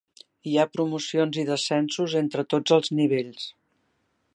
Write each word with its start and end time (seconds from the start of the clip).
Hi 0.51 0.53
ha 0.61 0.65
promocions 0.77 1.39
i 1.43 1.45
descensos 1.51 2.17
entre 2.23 2.49
tots 2.55 2.79
els 2.79 2.95
nivells. 3.03 3.51